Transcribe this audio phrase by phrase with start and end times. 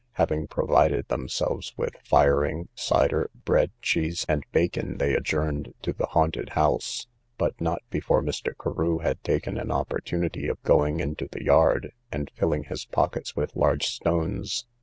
[0.13, 6.49] Having provided themselves with firing, cider, bread, cheese, and bacon, they adjourned to the haunted
[6.57, 7.05] house,
[7.37, 8.51] but not before Mr.
[8.59, 13.55] Carew had taken an opportunity of going into the yard, and filling his pockets with
[13.55, 14.65] large stones.